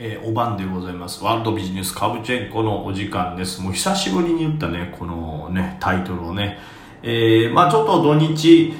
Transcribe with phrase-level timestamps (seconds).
[0.00, 1.24] えー、お晩でございます。
[1.24, 3.60] ワールドビジネスカブチェンコのお時間です。
[3.60, 6.56] もう久しぶりに言ったね、このね、タイトルをね。
[7.02, 8.74] えー、まあちょっと土日、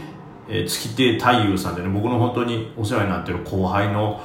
[0.49, 4.21] えー、月亭太夫さんでね、僕の本当にお世話になってる後輩の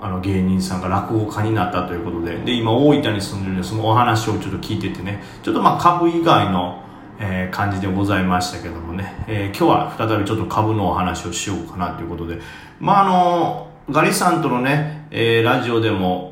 [0.00, 6.82] あの芸人さんが落語家になったということで、で、今大分に住んでるんで、そのお話をちょっと聞いててね、ちょっとまあ株以外の、
[7.18, 12.38] えー、感じでございましたけどもね、えー、今日は再びちょっと株のお話をしようかなということで、
[12.78, 16.29] まああのガリさんとのね、えー、ラジオでも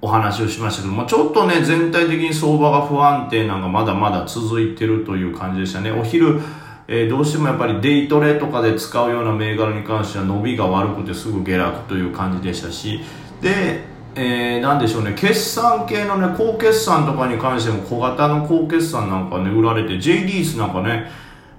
[0.00, 5.90] お話をしましたけども、ちょっとね、全体的に相場が不安定なのがまだまだ続いてるという感じでしたね。
[5.90, 6.40] お昼、
[6.86, 13.00] えー、どうしてもやっぱりデイトレとかで使うような銘柄に関しては伸びが悪くてすぐ下落という感じでしたし、
[13.42, 13.84] で、
[14.14, 21.10] えー、なんでしょうね、決算系のね、高決算とかに関しても小型の高決算なんかね、売られて、J リースなんかね、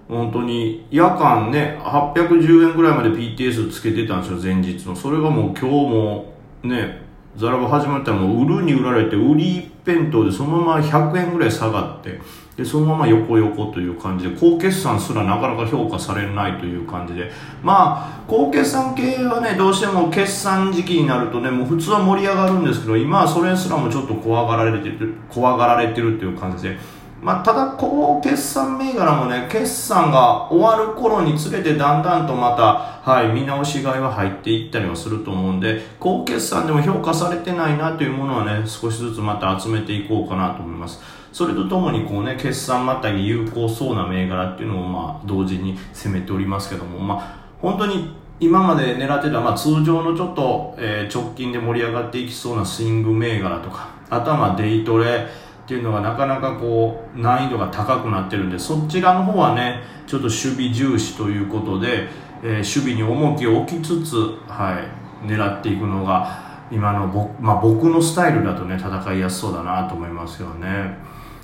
[0.07, 4.95] 本当に夜間ね、810円ぐらいまで PTS つけてたんですよ、前日の。
[4.95, 6.33] それがもう今日も
[6.63, 12.19] ね、ザラボ始まったらもう売るに売られて、売り一辺倒でそのまま100円ぐらい下がって、
[12.57, 17.31] で、そのまま横横という感じで、高決算すらなかなか評価されないという感じで、
[17.63, 26.77] まあ、高決算系はね、どうしても決算時期になるとね、もう普通は盛り上がるんですけど、今はそれすらもちょっと怖がられてる、怖がられてるっていう感じで、
[27.21, 41.01] まあ、ただ、こう、決算銘柄もね、決算が終わる頃につれてだんだんとまた、はい、見直し買いは入っていったりはすると思うんで、高決算でも評価されてないなというものはね、少しずつまた集めていこうかなと思います。
[41.33, 55.27] それとともにこうね、決算またぎ有効そうな銘柄っていうのをまあ、同時に攻めておりますけども、まあ、本当に今まで狙ってた、まあ、通常のちょっと、えー、直近で盛り上がっていきそうなスイング銘柄とか、あとはまあ、デイトレ、
[55.69, 62.07] っていうのがなかなかこう難易度が高くなってるんでそちらの方はねちょっと守備重視ということで、
[62.41, 64.15] えー、守備に重きを置きつつ、
[64.47, 64.81] は
[65.23, 70.97] い、狙っていくのが今の僕,、まあ、僕のスタイルだとね戦いやすそうだなと思いますよね。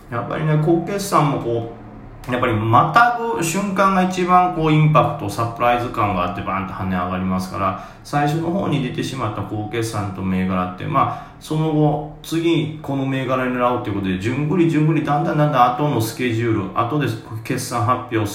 [0.10, 1.85] やっぱりね高決算もこう
[2.32, 17.08] やっぱりまたぐ瞬間が一番こうインパクト、サプライズ感があってバーンと跳ね上がりますから、最初の方に出てしまった高決算と銘柄って、まあ、その後、次この銘柄に狙うということで、順繰り順繰りだんだんだんだん後のスケジュール、後で
[17.44, 18.28] 決算発表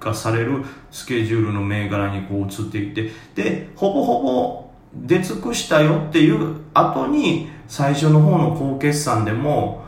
[0.00, 9.83] がされるスケジュールの銘柄にこう移っていって、で、ほぼほぼ出尽くしたよっていう後に、最初の方の高決算でも、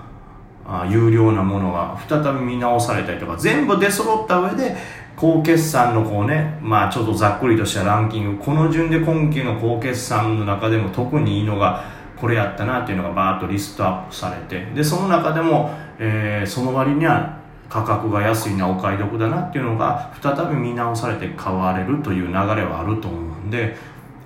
[0.68, 4.76] あ有料なものが再び見直されたりとか全部出揃った上で
[5.16, 11.84] 高決算のこうねまあちょっとざっくりとしたランキングこの順で今期の高決算の中でも特にいいのが
[12.20, 17.38] これやったなっていうのがバーッとリストアップされてでその中でも、えー、その割には
[17.68, 23.76] 価格が安いなお買い得だなっていうのが再び見直されて買われるという流れはあると思うんで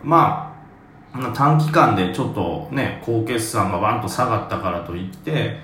[0.02, 5.58] まあ短期間でちょっとね高決算がバンと下がったからといって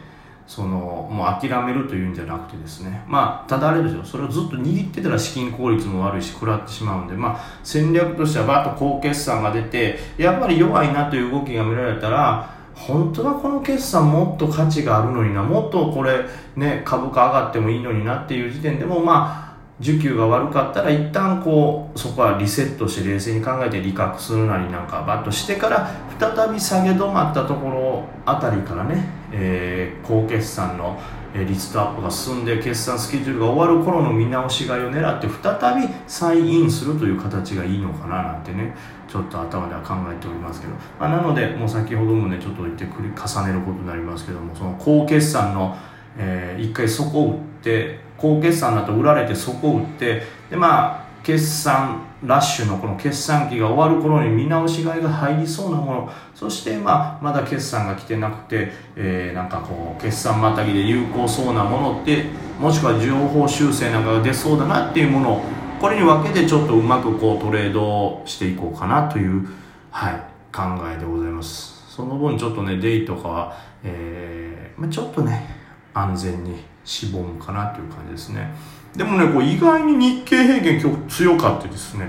[0.46, 3.04] そのもう諦めるというんじゃなくてですね。
[3.08, 7.14] まあただあれですよそれをずっと握ってたら資金効率も悪いし食らってしまうんで。
[7.14, 19.45] まあ戦略としてはバッと高決算が出てやっぱり弱いなという動きが見られたら本当はこの決算もっと価値があるのになもっとこれね株価上がってもいいのになっていう時点でもまあ
[19.80, 30.98] 需給が悪かったら一旦こうそこはリセットして冷静に考えて利確するなりなんかバッとしてから再び下げ止まったところあたりからね、えー、高決算の
[31.44, 38.74] リストアップが進んで決算スケジュールが終わる頃の見直し買いを狙って再びサインインするという形がいいのかななんてね
[39.08, 45.76] ちょっと頭では考えておりますけど、まあ、なのでもう先ほどもねちょっと言って繰り重ねることになりますけどもその高決算の、
[46.18, 56.12] えー、一回底を打って高決算だと売られてそこを売ってでまあ決算ラッシュのこの決算期が終わる頃に見直し買いが入りそうなもの。
[56.34, 62.26] そしてまあまだ決算が来てなくて、えー、なんかこう決算またぎで有効そうなものって
[62.58, 65.32] もしくは情報修正なんかが出そうだなっていうもの。
[65.34, 65.42] を
[65.80, 69.46] これに分けてちょっとうまくこうトレードしていこうかなという、
[69.90, 70.14] はい、
[70.50, 71.84] 考えでございます。
[71.94, 75.55] その分ちょっとねデイとかは、えーまあ、ちょっとね
[75.98, 78.52] 安全にしぼむかなという感じですね。
[78.94, 82.08] でもねこう意外に日経平均今日強かってですね。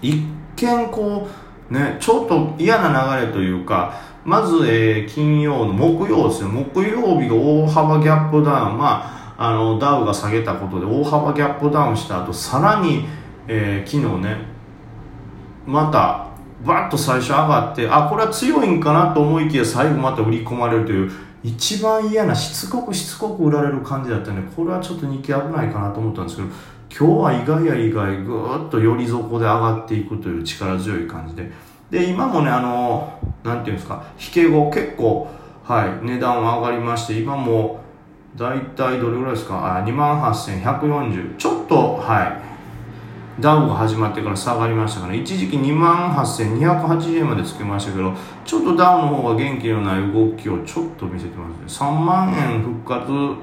[0.00, 0.22] 一
[0.56, 1.28] 見こ
[1.70, 6.50] うねちょっと嫌な流れというかまず、えー、金曜の木曜ですね。
[6.50, 8.78] 木曜日が大幅ギャップダウン。
[8.78, 13.06] まああのダウが下げたことで大幅ギャップダウンした後さらに、
[13.46, 14.36] えー、昨日ね
[15.66, 16.26] また
[16.64, 21.10] バッと最初上がってあこれは強いんかなと思いきや最後また売り込まれるという
[21.46, 26.48] 一番嫌なしつこくしつこく売られる感じだったんでこれはちょっと日経危ないかなと思ったんですけど
[26.88, 31.50] 今日は意外や意外ぐーっとより底で上がっていくという力強い感じで。
[31.90, 35.28] で、今もね、あの、なんていうんですか、引け後結構、
[35.62, 37.80] はい、値段は上がりまして、今も、
[38.36, 41.36] だいたいどれぐらいですか、あ、28,140。
[41.36, 42.45] ちょっと、はい、
[43.40, 51.86] ダウが始まってから下がりましたから、一時期28,280円までつけましたけど、ちょっとダウの方が元気のない動きをちょっと見せてますね。
[51.88, 53.36] 3万円復活、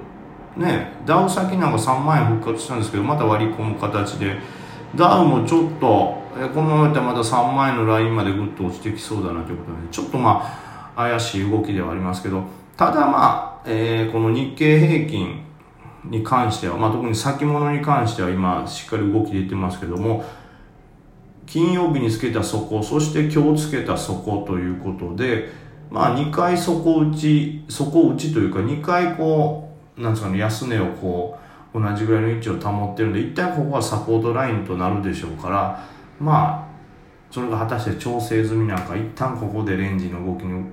[0.57, 4.37] ね、ダウ先なんか3万円復活したんですけど、また割り込む形で、
[4.95, 10.41] ダウもちょっと、えこのままいったらまた3万円のラインまでぐっと落ちてきそうだなということで、ちょっとま
[10.95, 12.43] あ、怪しい動きではありますけど、
[12.75, 15.43] ただまあ、えー、この日経平均
[16.05, 20.23] に関しては、まあ特に先物に関しては今しっかり動き出てますけども、
[21.45, 25.49] 金曜日につけた底、そして今日つけた底ということで、
[25.89, 35.83] まあ2回底打ち、底打ちというか2回こう、なんですかね、安値をこう、同じぐらいの位置を保ってるんで一旦ここはサポートラインとなるでしょうから
[36.19, 36.73] まあ
[37.31, 40.63] それが果たして調整済みなんか一旦ここでレンジの動きに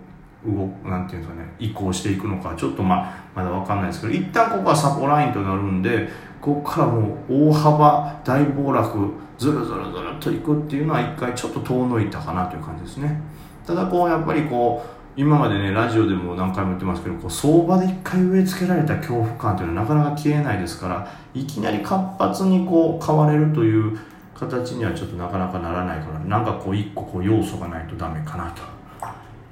[0.85, 6.09] なんていうんですかね移行していくのかちょっとまあまだ分かんないですけど一旦ここはサポラインとなるんで
[6.41, 13.21] ここからもう大幅大暴落ずるずるずるっといくっていうのは一回ちょっと遠のいたかなという感じですね。
[13.67, 23.99] ただこうやっぱりこう今までねラジオでも何回も言ってますけどこう相場で一回植え付けられた恐怖感というのはなかなか消えないですからいきなり活発にこう買われるという
[24.35, 28.80] 形にはちょっとなかなかならないからなんかこう一個こう要素がないとダメかなと。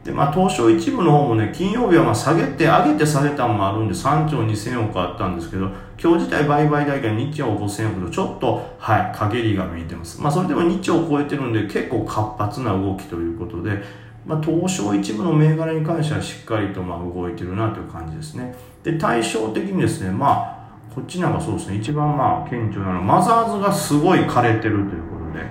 [0.09, 5.67] でまあ東証一部の方もね金曜日はま下げて上げて下げたんもあるんで3兆2000億あったんですけど
[6.03, 13.83] 今日自体売買代金2兆5000億とちょっとはい陰りが見えてますまあそれでも2兆を超えてるんで結構活発な動きということで
[14.25, 18.55] まあ、東証一部の銘柄に関してはしっかりとま動いてるなという感じですね。
[18.83, 25.47] で、対照的にですね、まあ、こっちなんかそうですね、一番まあ、顕著なのは、マザーズがすごい枯れてるということで、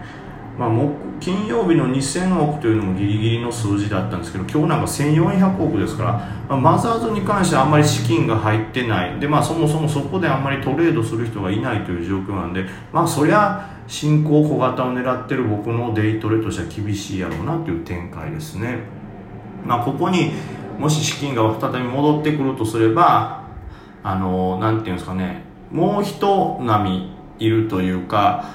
[0.57, 0.69] まあ、
[1.19, 6.12] 金曜日の2000億というのもギリギリの数字だったんですけど、今日なんか1400億ですから、
[6.50, 9.19] まあ、マザーズに関してはあんまり資金が入ってない。
[9.19, 18.80] で、まあ、そもそもそこであんまりトレードする人がいないという状況なんで、まあ、そりゃ、新興小型を狙ってる僕のデイトレとしては厳しいやろうなという展開ですね。
[19.65, 20.31] まあ、ここに
[20.77, 23.44] もし資金が再び戻ってくるとすれば、
[24.04, 28.45] あの、なんていうんですかね、もう一波いるというか、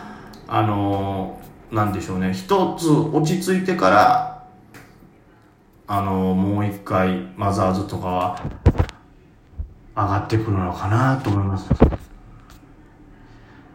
[0.46, 1.40] あの、
[1.72, 4.44] なんでしょうね、一つ落ち着いてから、
[5.88, 8.42] あの、もう一回マザーズとかは
[9.96, 11.68] 上がってくるのかなと思います。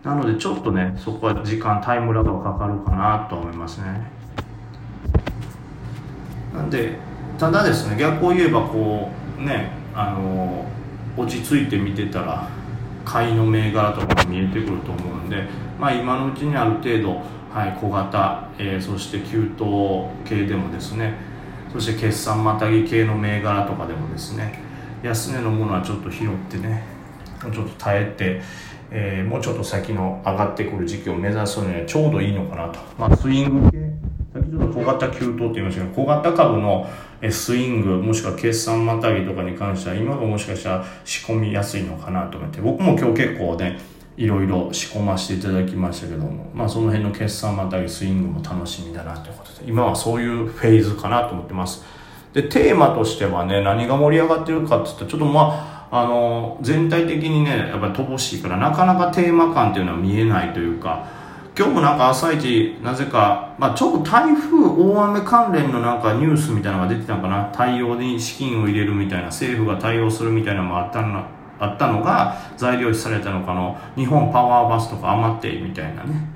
[0.07, 4.09] なのでちょっとねそこは時間タイムラグがかかるかなと思いますね
[6.53, 6.95] なんで
[7.37, 10.65] ただですね逆を言えばこうねあの
[11.17, 12.47] 落ち着いて見てたら
[13.03, 15.43] 買いの銘柄とかが見えてくると思うんで
[15.77, 17.21] まあ今のうちにある程度、
[17.57, 19.49] はい、小型、えー、そして給湯
[20.25, 21.15] 系でもですね
[21.73, 24.61] そして決算またぎ系の銘柄とかでもですね
[25.01, 26.83] 安値のものはちょっと拾ってね
[27.51, 28.41] ちょっと耐えて
[28.89, 32.79] えー、もうちょっと先の上がってくる時期を目指すにはちょうどいいのかなと。
[32.97, 33.77] まあ、スイング系、
[34.33, 36.89] さっきちょっと小型急騰って言いましたけど、小型株の
[37.29, 43.77] スイング、もしくは決算またぎとかに関しては、今がもしかしたら仕込みやすいのかなと思って、僕も今日結構ね、
[44.17, 51.85] いろいろ仕込ませていただきましたけども、まあその辺の決算またぎスイングも楽しみだなということで、今はそういうフェーズかなと思ってます。
[52.33, 61.07] で、テーマとしてはね、何が盛り上がってるかって言ったら、ちょっとまあ、あの全体的にねやっぱり乏しいからなかなかテーマ感っていうのは見えないというか
[61.57, 71.25] 今日もなんか朝一なぜか、まあ、ちょっと台風大雨関連のなんかニュースみたいなのが出てたのかな対応に資金を入れるみたいな政府が対応するみたいなのもあったの
[71.59, 76.29] あったのが材料費されたのかの日本パワーバスとか余ってみたいなね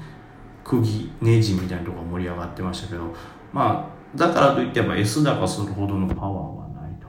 [0.64, 3.14] 釘ネジみたいなとこ盛り上がってましたけど
[3.52, 7.08] まあだからといってやっぱ S 高するほどのパワーはないと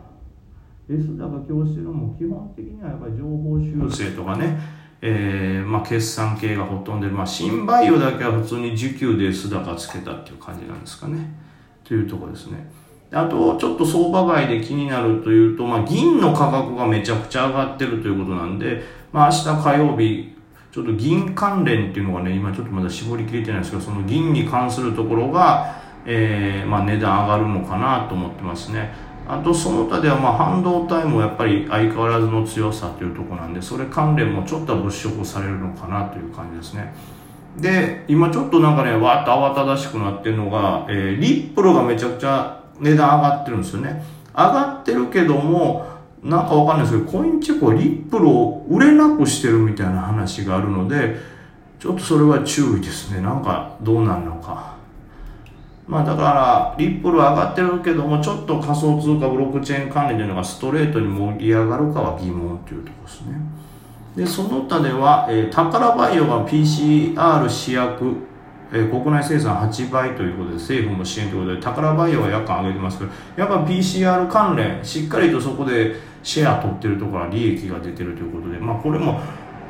[0.88, 4.58] S 高教師のも基本的にはやっぱり情報修正とかね、
[5.00, 11.34] えー、まあ決算系がほとんどで、まあ新バイオだけは普通に需給で S 高つけたっていう感じなんですかね。
[11.84, 12.70] というとこですね。
[13.12, 20.34] あと、ちょっと相場外で気になるというと、まあ銀の価格がめちゃくちゃ上がってるということなんで、まあ明日火曜日、
[20.72, 28.92] ちょっと銀関連っていうのがね、今ちょっとまだ絞りきれてないんですけど、その銀に関するところが、えー、まあ値段上がるのかなと思ってますね。
[29.28, 36.92] あとその他ではまあ半導体もやっぱり相変わらずの強さというとこなんでそれ関連もちょっと物色されるのかなという感じですね
[37.56, 44.04] で今ちょっとなんかねわーっと慌ただしくなってるのが、えー、リップルがめちゃくちゃ値段上がってるんですよね。
[44.34, 45.86] 上がってるけども
[46.22, 51.16] なんかわかんないですけどコインチェコはリップルを売れなくしてるみたいな話があるので
[51.78, 53.20] ちょっとそれは注意ですね。
[53.20, 54.76] なんかどうなるのか。
[55.88, 63.40] まあだから、リップル上がってるけども、ちょっと仮想通貨ブロックチェーン関連というのがストレートに盛り上がるかは疑問というところですね。
[64.16, 68.14] で、その他では、えー、宝バイオが PCR 試薬、
[68.72, 79.20] えー国内生産8倍ということで、政府も支援ということで、宝バイオは夜間上げてますけど、やっぱ PCR 関連、しっかりとそこでシェア取ってるところは利益が出てるということで、まあこれも、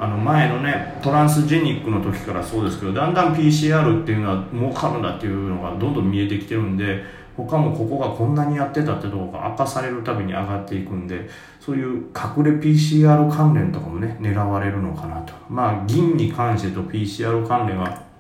[0.03, 7.05] あの前のねトランスジェニックの時からそうですけどだんだん PCR っていうのは儲かるんだっていうのがどんどん見えてきてるんで
[7.37, 11.29] 他もここがこんなにやってたってとこが明かされるたびに上がっていくんで
[11.61, 15.35] そういう隠れ PCR 関連とかもね狙われるのかなと。
[15.49, 18.12] まあ銀に関してと PCR 関連は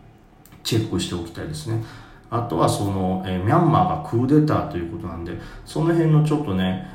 [0.63, 1.83] チェックしておきたいですね。
[2.31, 6.91] あとはその、えーミャンマーがクーデターということなんでその辺のちょっとね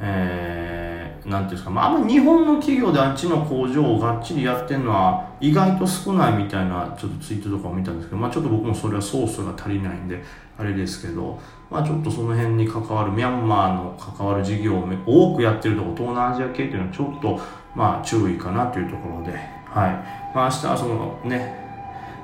[0.00, 10.22] えー、なんていうんですか、まあ、あんま日本の企業であっちの工場をがっちりやってるのは意外と少ないみたいなちょっとツイートとかを見たんですけど、まあ、ちょっと僕もそれはソースが足りないんで
[10.58, 11.38] あれですけど、
[11.70, 17.40] まあ、ちょっとその辺に関わるミャンマーの関わる事業を多くやってるとこ東南アジア系っていうのはちょっと
[17.74, 20.34] まあ注意かなというところで、はい。
[20.34, 21.61] まあ、明日はそのね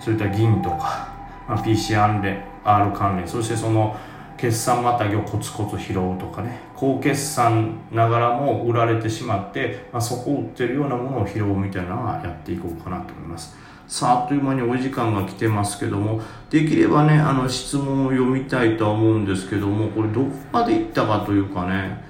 [0.09, 1.12] そういった銀とか、
[1.47, 3.95] まあ、PCR 連 R 関連そしてその
[4.38, 6.61] 決算またぎをコツコツ拾うとかね。
[6.77, 13.55] 高決算ながらも売られてしまって、まあ、そこを売ってるようなものを拾うみたいなのはやっていこうかなと思います。
[13.87, 22.03] さああっという間にお時間が来てますけどもできればねあの質問を読みたいとは思うんですけどもこれどこまでいったかというかね。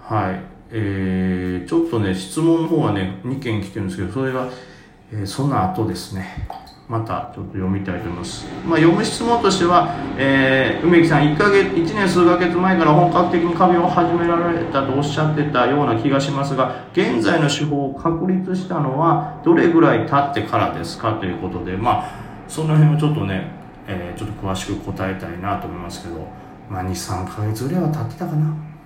[0.00, 0.40] はい。
[0.70, 4.48] えー、ちょっとね質問の方はね2件来てるんですけどそれが、
[5.12, 6.46] えーその後ですね。
[6.86, 8.46] またちょっと読みたいと思います。
[8.66, 9.88] まあ、読む質問としては、
[10.18, 21.14] えー梅木さん1ヶ月、1年数ヶ月前から本格的に壁を始められたとおっしゃってたような気がしますが、現在の手法を確立したのはどれぐらい経ってからですか？
[21.14, 22.10] ということで、まあ、
[22.48, 23.50] その辺をちょっとね、
[23.88, 26.26] えーちょっと詳しく答えたいなと思いますけど、
[26.68, 28.54] まあ、2、3ヶ月ぐらいは経ってたかな。